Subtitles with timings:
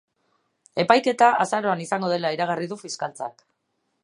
[0.83, 3.51] Epaiketa azaroan izango dela iragarri du fiskaltzak.